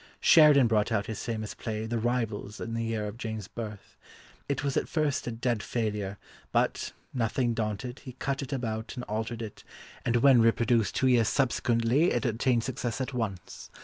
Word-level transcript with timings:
Sheridan 0.19 0.65
brought 0.65 0.91
out 0.91 1.05
his 1.05 1.23
famous 1.23 1.53
play 1.53 1.85
The 1.85 1.99
Rivals 1.99 2.59
in 2.59 2.73
the 2.73 2.83
year 2.83 3.05
of 3.05 3.17
Jane's 3.19 3.47
birth; 3.47 3.95
it 4.49 4.63
was 4.63 4.75
at 4.75 4.89
first 4.89 5.27
a 5.27 5.31
dead 5.31 5.61
failure, 5.61 6.17
but, 6.51 6.91
nothing 7.13 7.53
daunted, 7.53 7.99
he 7.99 8.13
cut 8.13 8.41
it 8.41 8.51
about 8.51 8.93
and 8.95 9.03
altered 9.03 9.43
it, 9.43 9.63
and 10.03 10.15
when 10.15 10.41
reproduced 10.41 10.95
two 10.95 11.05
years 11.05 11.27
subsequently 11.27 12.09
it 12.13 12.25
attained 12.25 12.63
success 12.63 12.99
at 12.99 13.13
once. 13.13 13.69